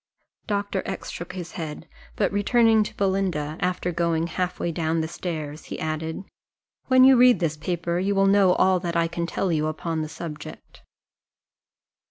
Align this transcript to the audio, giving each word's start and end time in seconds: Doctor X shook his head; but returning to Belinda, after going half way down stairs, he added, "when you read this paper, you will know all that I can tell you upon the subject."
Doctor 0.47 0.81
X 0.83 1.11
shook 1.11 1.33
his 1.33 1.51
head; 1.51 1.87
but 2.15 2.31
returning 2.31 2.81
to 2.81 2.95
Belinda, 2.97 3.55
after 3.59 3.91
going 3.91 4.25
half 4.25 4.59
way 4.59 4.71
down 4.71 5.07
stairs, 5.07 5.65
he 5.65 5.79
added, 5.79 6.23
"when 6.87 7.03
you 7.03 7.15
read 7.15 7.39
this 7.39 7.55
paper, 7.55 7.99
you 7.99 8.15
will 8.15 8.25
know 8.25 8.53
all 8.53 8.79
that 8.79 8.95
I 8.97 9.07
can 9.07 9.27
tell 9.27 9.51
you 9.51 9.67
upon 9.67 10.01
the 10.01 10.09
subject." 10.09 10.81